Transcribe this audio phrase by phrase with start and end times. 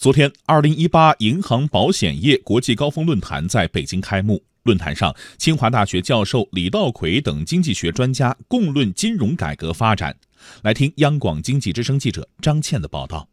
[0.00, 4.42] 昨天，二零一八银行保险业国际高峰论坛在北京开幕。
[4.62, 10.16] 论坛上，清华大学教授李稻葵等经济学专家共论金融改革发展。
[10.62, 13.28] 来听央广经济之声记者张倩的报道。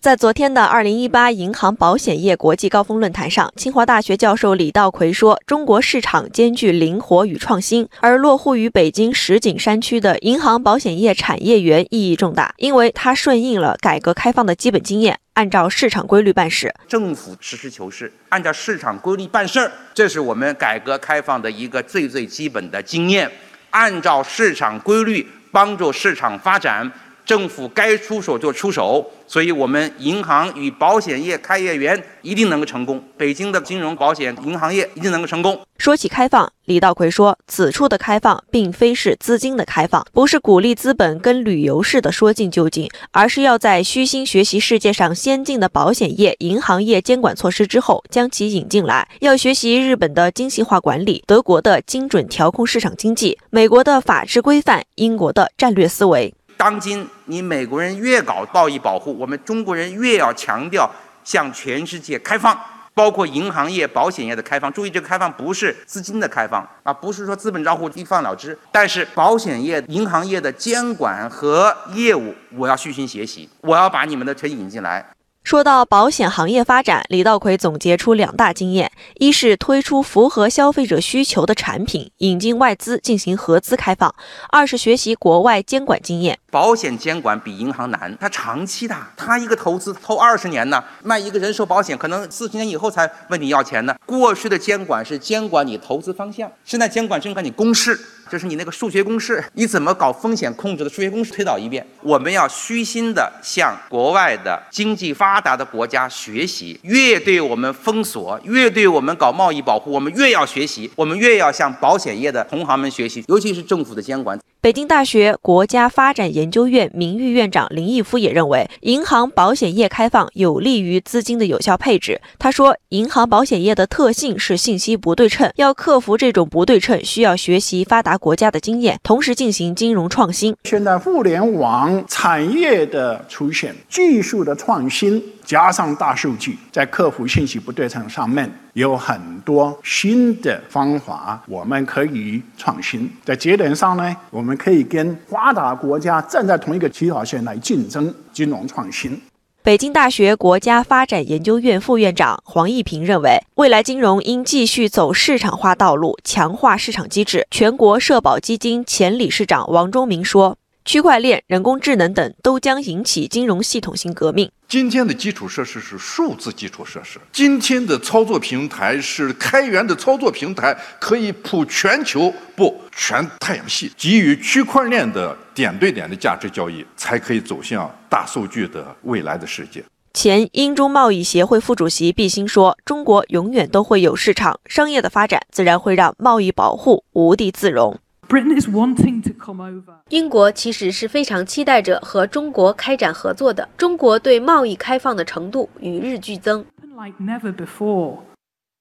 [0.00, 16.74] 在昨天的二零一八银行保险业国际高峰论坛上，清华大学教授李稻葵说：“中国市场兼具灵活与创新，而落户于北京石景山区的银行保险业产业园意义重大，因为它顺应了改革开放的基本经验，按照市场规律办事。
[16.88, 23.30] 政府实事求是，按照市场规律办事儿，这是我们改革开放的一个最最基本的经验。
[23.68, 26.90] 按照市场规律帮助市场发展。”
[27.30, 33.00] 政府该出手就出手，所以我们银行与保险业开业员一定能够成功。
[33.16, 35.60] 北京的金融保险银行业一定能够成功。
[35.78, 49.08] 说起开放，李稻葵说，此处的开放并非是资金的开放，不是鼓励资本跟旅游似的说进就进，而是要在虚心学习世界上先进的保险业、银行业监管措施之后，将其引进来。
[49.20, 56.34] 要学习日本的精细化管理，德国的精准调控市场经济，美国的法治规范，英国的战略思维。
[56.60, 60.86] 当今，你美国人越搞贸易保护，我们中国人越要强调
[61.24, 62.54] 向全世界开放，
[62.92, 64.70] 包括银行业、保险业的开放。
[64.70, 68.56] 注意，这个开放不是资金的开放啊，不是说资本账户一放了之。
[68.70, 75.02] 但是保险业、银行业的监管和业务，我要虚心学习，我要把你们的车引进来。
[75.50, 84.08] 说到保险行业发展，李稻葵总结出两大经验：一是推出符合消费者需求的产品，引进外资进行合资开放；
[84.50, 86.38] 二是学习国外监管经验。
[86.52, 93.96] 保险监管比银行难，它长期的，它一个投资投二十年呢，卖一个人寿保险可能四十年以后才问你要钱呢。
[94.06, 97.98] 过去的监管是监管你投资方向，现在监管监管你公式。
[98.30, 101.84] 这是你那个数学公式，你怎么搞风险控制的数学公式推导一遍。
[102.00, 114.38] 我们要虚心的向国外的经济发达的国家学习，越对我们封锁，越对我们搞贸易保护，我们越要学习，我们越要向保险业的同行们学习，尤其是政府的监管。
[114.62, 122.20] 北京大学国家发展研究院名誉院长林毅夫也认为，银行保险业开放有利于资金的有效配置。
[122.38, 130.54] 他说，银行保险业的特性是信息不对称，要克服这种不对称，需要学习发达国家的经验，同时进行金融创新。
[130.64, 135.22] 现在互联网产业的出现，技术的创新。
[135.50, 143.10] 加上大数据，在客服信息不对称上面有很多新的方法，我们可以创新。
[143.24, 149.20] 在节点上呢，我们可以跟发达国家站在同一个起跑线来竞争金融创新。
[149.64, 157.44] 北京大学国家发展研究院副院长黄益平认为，未来金融应继续走市场化道路，强化市场机制。
[157.50, 160.56] 全国社保基金前理事长王忠明说。
[160.84, 164.50] 区块链、人工智能等都将引起金融系统性革命。
[164.66, 173.90] 今天的基础设施是数字基础设施，今天的操作平台是开源的操作平台，可以铺全球不全太阳系。
[173.96, 179.84] 基于区块链的点对点的价值交易，才可以走向大数据的未来的世界。
[180.12, 187.98] 前英中贸易协会副主席毕兴说：“中国永远都会有市场，商业的发展自然会让贸易保护无地自容。”
[188.29, 189.93] Britain is wanting to come over。
[190.09, 193.69] 英国其实是非常期待着和中国开展合作的。
[193.77, 196.65] 中国对贸易开放的程度与日俱增。
[196.97, 198.19] Like never before.